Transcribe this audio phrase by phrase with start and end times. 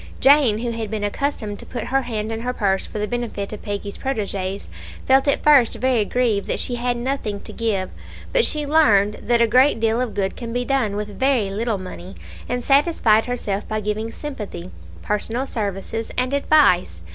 [0.19, 3.53] Jane, who had been accustomed to put her hand in her purse for the benefit
[3.53, 4.67] of Peggy's proteges,
[5.05, 7.91] felt at first very grieved that she had nothing to give,
[8.33, 11.77] but she learned that a great deal of good can be done with very little
[11.77, 12.15] money,
[12.49, 14.71] and satisfied herself by giving sympathy,
[15.03, 17.03] personal services, and advice.